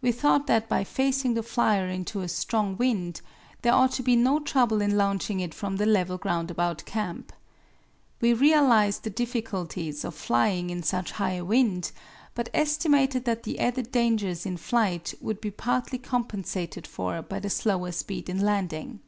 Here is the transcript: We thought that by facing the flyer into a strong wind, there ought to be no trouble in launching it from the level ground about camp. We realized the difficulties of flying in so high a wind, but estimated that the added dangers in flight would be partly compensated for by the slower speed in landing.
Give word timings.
We 0.00 0.12
thought 0.12 0.46
that 0.46 0.68
by 0.68 0.84
facing 0.84 1.34
the 1.34 1.42
flyer 1.42 1.88
into 1.88 2.20
a 2.20 2.28
strong 2.28 2.76
wind, 2.76 3.20
there 3.62 3.72
ought 3.74 3.90
to 3.94 4.02
be 4.04 4.14
no 4.14 4.38
trouble 4.38 4.80
in 4.80 4.96
launching 4.96 5.40
it 5.40 5.52
from 5.52 5.74
the 5.74 5.86
level 5.86 6.18
ground 6.18 6.52
about 6.52 6.84
camp. 6.84 7.32
We 8.20 8.32
realized 8.32 9.02
the 9.02 9.10
difficulties 9.10 10.04
of 10.04 10.14
flying 10.14 10.70
in 10.70 10.84
so 10.84 11.02
high 11.02 11.32
a 11.32 11.44
wind, 11.44 11.90
but 12.36 12.48
estimated 12.54 13.24
that 13.24 13.42
the 13.42 13.58
added 13.58 13.90
dangers 13.90 14.46
in 14.46 14.56
flight 14.56 15.14
would 15.20 15.40
be 15.40 15.50
partly 15.50 15.98
compensated 15.98 16.86
for 16.86 17.20
by 17.20 17.40
the 17.40 17.50
slower 17.50 17.90
speed 17.90 18.28
in 18.28 18.38
landing. 18.40 19.00